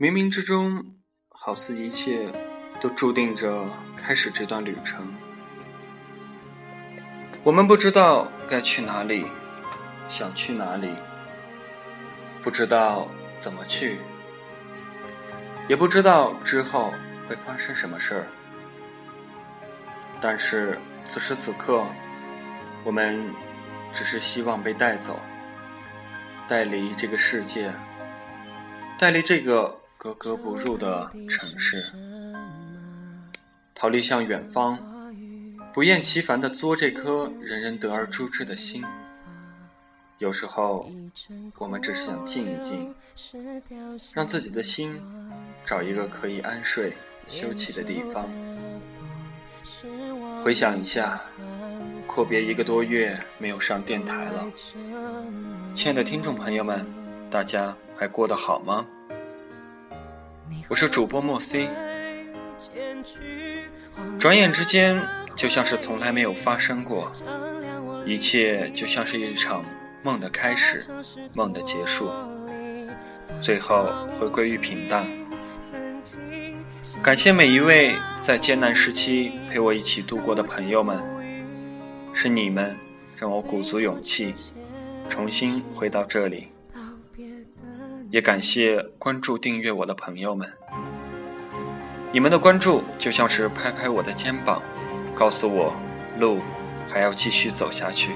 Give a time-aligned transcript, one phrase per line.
[0.00, 0.82] 冥冥之中，
[1.28, 2.32] 好似一切
[2.80, 5.06] 都注定着开始这段旅程。
[7.44, 9.26] 我们不知道该去哪里，
[10.08, 10.88] 想去哪里，
[12.42, 13.98] 不知道怎么去，
[15.68, 16.94] 也不知道之后
[17.28, 18.26] 会发生什么事儿。
[20.18, 21.84] 但是此时此刻，
[22.84, 23.22] 我们
[23.92, 25.20] 只是希望被带走，
[26.48, 27.70] 带离这个世界，
[28.98, 29.78] 带离这个。
[30.02, 31.92] 格格不入的城市，
[33.74, 34.78] 逃离向远方，
[35.74, 38.82] 不厌其烦的作这颗人人得而诛之的心。
[40.16, 40.90] 有时候，
[41.58, 42.94] 我们只是想静一静，
[44.14, 44.98] 让自己的心
[45.66, 46.96] 找一个可以安睡
[47.26, 48.26] 休憩的地方。
[50.42, 51.20] 回想一下，
[52.06, 54.50] 阔别一个多月没有上电台了，
[55.74, 56.86] 亲爱的听众朋友们，
[57.30, 58.86] 大家还过得好吗？
[60.68, 61.68] 我是主播莫 C，
[64.18, 65.00] 转眼之间
[65.36, 67.10] 就像是从来没有发生过，
[68.06, 69.64] 一切就像是一场
[70.02, 70.88] 梦的开始，
[71.34, 72.10] 梦的结束，
[73.42, 75.06] 最后回归于平淡。
[77.02, 81.02] 感谢每一位在艰难时期陪我一起度过的朋友们，
[82.12, 82.76] 是你们
[83.16, 84.34] 让我鼓足勇气，
[85.08, 86.48] 重新回到这里。
[88.10, 90.52] 也感谢关注订阅我的朋友们，
[92.10, 94.60] 你们的关注就像是拍拍我的肩膀，
[95.14, 95.72] 告诉我
[96.18, 96.40] 路
[96.88, 98.10] 还要继续走下去。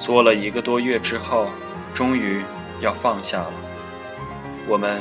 [0.00, 1.48] 做了一个多月之后，
[1.94, 2.42] 终于
[2.80, 3.52] 要放下了，
[4.66, 5.00] 我们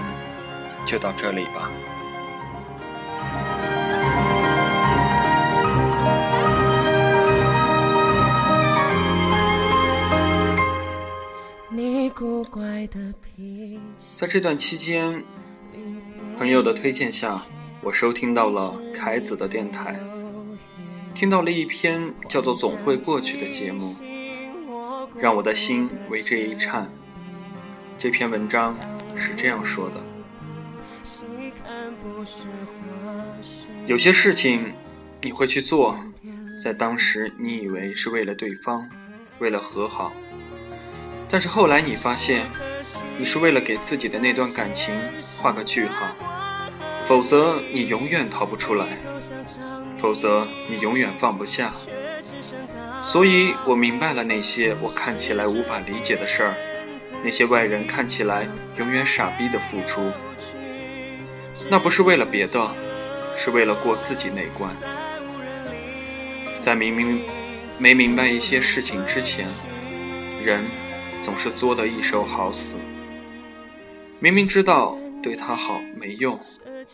[0.86, 1.72] 就到这里吧。
[14.28, 15.24] 在这段期间，
[16.38, 17.42] 朋友的推荐下，
[17.82, 19.98] 我收听到了凯子的电台，
[21.16, 23.96] 听到了一篇叫做《总会过去》的节目，
[25.18, 26.92] 让我的心为之一颤。
[27.98, 28.78] 这篇文章
[29.16, 30.04] 是这样说的：
[33.86, 34.74] 有些事情
[35.22, 35.98] 你会去做，
[36.62, 38.90] 在当时你以为是为了对方，
[39.40, 40.12] 为了和好。
[41.30, 42.46] 但是后来你发现，
[43.20, 44.94] 你是为了给自己的那段感情
[45.42, 46.08] 画个句号，
[47.08, 48.86] 否则你永远逃不出来，
[50.00, 51.74] 否则你永远放不下。
[53.02, 56.54] 所以我明白了那些我看起来无法理解的事儿，
[57.24, 58.48] 那些外人看起来
[58.78, 60.12] 永远傻逼的付出，
[61.70, 62.72] 那不是为了别的，
[63.38, 64.72] 是为了过自己那关。
[66.60, 67.22] 在明明
[67.78, 69.48] 没明白一些事情之前，
[70.44, 70.64] 人。
[71.20, 72.76] 总是作得一手好死。
[74.20, 76.40] 明明知道对他好没用，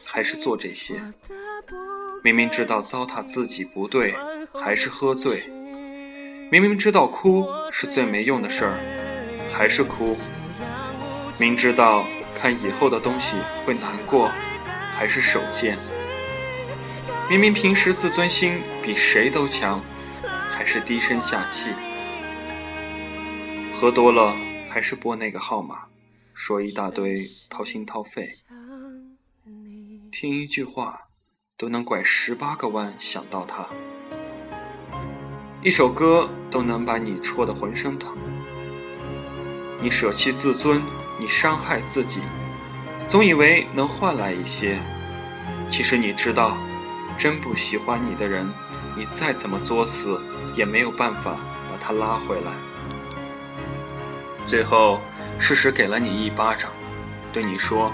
[0.05, 0.95] 还是做这些；
[2.21, 4.13] 明明知道糟蹋自己不对，
[4.61, 5.49] 还是喝醉；
[6.51, 8.77] 明明知道哭是最没用的事儿，
[9.53, 10.05] 还是哭；
[11.39, 12.05] 明知道
[12.37, 14.29] 看以后的东西会难过，
[14.97, 15.73] 还是手贱；
[17.29, 19.81] 明明平时自尊心比谁都强，
[20.51, 21.69] 还是低声下气。
[23.79, 24.35] 喝多了
[24.69, 25.79] 还是拨那个号码，
[26.33, 27.15] 说一大堆
[27.49, 28.27] 掏心掏肺，
[30.11, 31.01] 听一句话
[31.57, 33.67] 都能拐十八个弯想到他，
[35.61, 38.17] 一首歌都能把你戳得浑身疼。
[39.81, 40.81] 你舍弃自尊，
[41.19, 42.19] 你伤害自己，
[43.07, 44.79] 总以为能换来一些，
[45.69, 46.57] 其实你知道，
[47.17, 48.47] 真不喜欢你的人，
[48.97, 50.19] 你再怎么作死
[50.57, 51.37] 也没有办法
[51.69, 52.51] 把他拉回来。
[54.45, 54.99] 最后，
[55.39, 56.71] 事实给了你一巴掌，
[57.33, 57.91] 对你说：“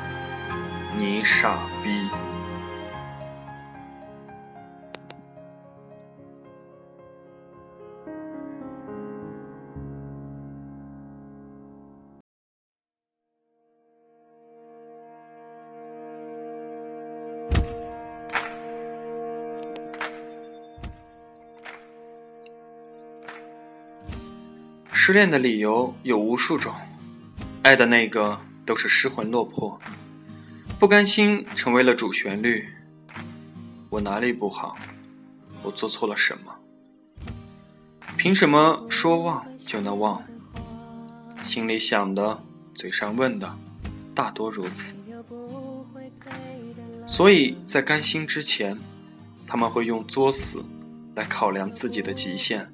[0.97, 2.07] 你傻逼。”
[24.91, 26.71] 失恋的理由有无数种，
[27.69, 29.79] 爱的那个都是失魂落魄，
[30.79, 32.67] 不甘心成为了主旋律。
[33.91, 34.75] 我哪里不好？
[35.61, 36.51] 我做错了什么？
[38.17, 40.19] 凭什么说忘就能忘？
[41.43, 42.41] 心里想的，
[42.73, 43.55] 嘴上问的，
[44.15, 44.95] 大多如此。
[47.05, 48.75] 所以在甘心之前，
[49.45, 50.65] 他们会用作死
[51.13, 52.67] 来考量自己的极限。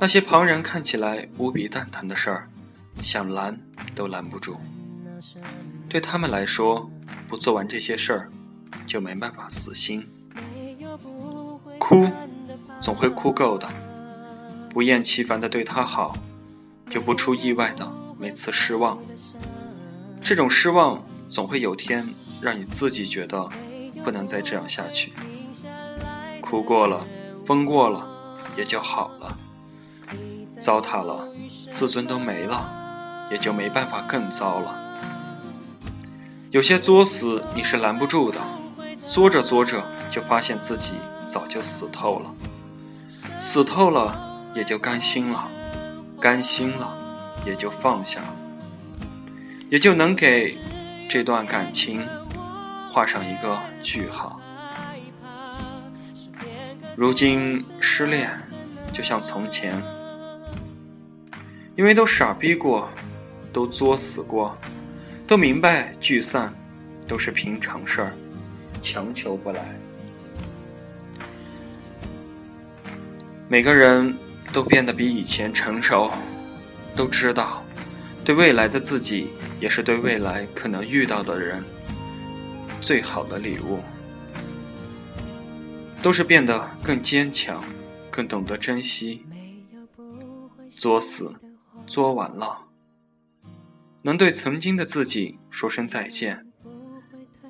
[0.00, 2.48] 那些旁人看起来无比蛋疼的事儿，
[3.02, 3.58] 想拦
[3.94, 4.56] 都拦不住。
[5.88, 6.90] 对他们来说，
[7.26, 8.30] 不做完这些事儿，
[8.86, 10.06] 就没办法死心。
[11.78, 12.06] 哭，
[12.80, 13.68] 总会哭够的。
[14.70, 16.16] 不厌其烦的对他好，
[16.90, 18.98] 就不出意外的每次失望。
[20.20, 22.06] 这种失望总会有天
[22.40, 23.48] 让你自己觉得
[24.04, 25.12] 不能再这样下去。
[26.40, 27.06] 哭过了，
[27.46, 28.06] 疯过了，
[28.56, 29.36] 也就好了。
[30.60, 31.26] 糟蹋了，
[31.72, 32.70] 自尊都没了，
[33.30, 34.74] 也就没办法更糟了。
[36.50, 38.40] 有些作死你是拦不住的，
[39.06, 40.94] 作着作着就发现自己
[41.28, 42.30] 早就死透了，
[43.40, 44.18] 死透了
[44.54, 45.46] 也就甘心了，
[46.20, 46.96] 甘心了
[47.44, 48.34] 也就放下了，
[49.68, 50.56] 也就能给
[51.08, 52.02] 这段感情
[52.90, 54.40] 画上一个句号。
[56.96, 58.30] 如今失恋
[58.92, 59.80] 就像从前，
[61.76, 62.88] 因为都傻逼过，
[63.52, 64.56] 都作死过。
[65.26, 66.50] 都明白聚散
[67.06, 68.12] 都是平常事儿，
[68.80, 69.62] 强求不来。
[73.46, 74.14] 每个人
[74.52, 76.10] 都变得比以前成熟，
[76.96, 77.62] 都知道，
[78.24, 79.28] 对未来的自己
[79.60, 81.62] 也是对未来可能遇到的人
[82.80, 83.80] 最好的礼物。
[86.00, 87.62] 都是变得更坚强，
[88.10, 89.26] 更懂得珍惜。
[90.70, 91.34] 作死，
[91.86, 92.67] 作完了。
[94.02, 96.46] 能对曾经的自己说声再见，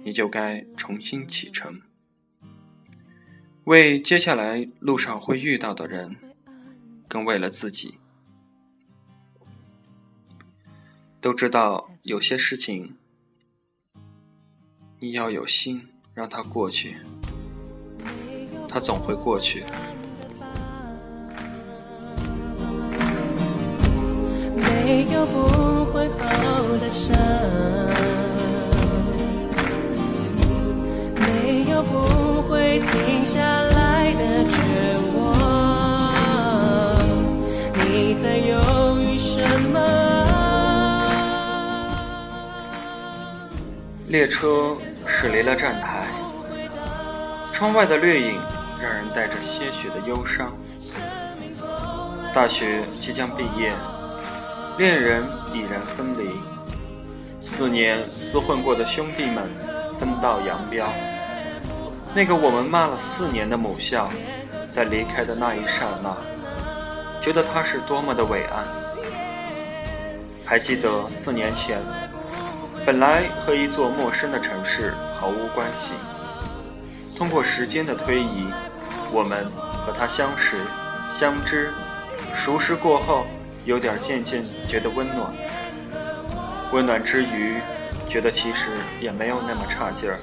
[0.03, 1.83] 你就该重新启程，
[3.65, 6.17] 为接下来路上会遇到的人，
[7.07, 7.99] 更为了自己。
[11.21, 12.97] 都知道有些事情，
[15.01, 16.97] 你要有心让它过去，
[18.69, 19.65] 它总会过去。
[24.57, 26.38] 没有不会好
[38.21, 39.41] 在犹豫什
[39.71, 39.79] 么？
[44.09, 44.75] 列车
[45.07, 46.07] 驶离了站台，
[47.53, 48.41] 窗外的掠影
[48.81, 50.51] 让人带着些许的忧伤。
[52.33, 53.75] 大学即将毕业。
[54.79, 56.31] 恋人已然分离，
[57.51, 59.43] 四年厮混过的兄弟们
[59.99, 60.87] 分道扬镳。
[62.15, 64.07] 那个我们骂了四年的母校，
[64.71, 66.15] 在离开的那一刹那，
[67.23, 68.67] 觉得它是多么的伟岸。
[70.45, 71.79] 还记得四年前，
[72.85, 75.95] 本来和一座陌生的城市毫无关系，
[77.17, 78.47] 通过时间的推移，
[79.11, 79.47] 我们
[79.85, 80.59] 和它相识、
[81.11, 81.73] 相知、
[82.37, 83.27] 熟识过后。
[83.65, 85.31] 有点渐渐觉得温暖，
[86.73, 87.61] 温暖之余，
[88.09, 88.67] 觉得其实
[89.01, 90.19] 也没有那么差劲儿。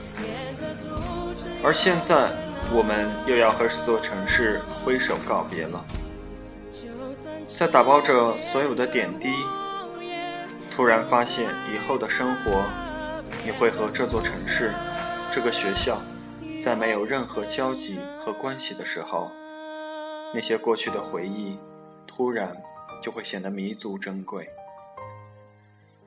[1.64, 2.30] 而现在，
[2.72, 5.84] 我们又要和这座城市挥手告别了。
[7.48, 9.30] 在打包着所有的点滴，
[10.70, 12.64] 突然发现以后的生活，
[13.44, 14.72] 你会和这座城市、
[15.32, 16.00] 这个学校，
[16.62, 19.32] 在没有任何交集和关系的时候，
[20.34, 21.58] 那些过去的回忆，
[22.06, 22.56] 突然。
[23.02, 24.50] 就会显得弥足珍贵。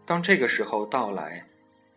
[0.08, 1.44] 当这个时候到来，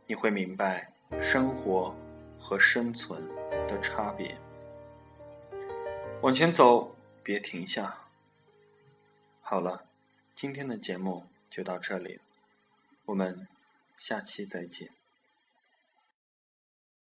[0.05, 1.95] 你会明白生活
[2.37, 3.25] 和生存
[3.69, 4.37] 的差别。
[6.21, 7.97] 往前走，别停下。
[9.39, 9.85] 好了，
[10.35, 12.21] 今天的节目就到这里了，
[13.05, 13.47] 我们
[13.95, 14.89] 下期再见。